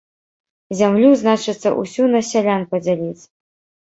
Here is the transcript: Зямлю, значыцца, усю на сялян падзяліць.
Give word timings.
Зямлю, 0.77 1.11
значыцца, 1.21 1.73
усю 1.81 2.07
на 2.13 2.21
сялян 2.31 2.65
падзяліць. 2.73 3.23